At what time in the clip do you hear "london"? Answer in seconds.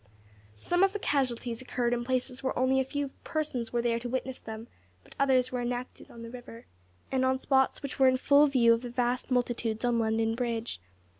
9.99-10.33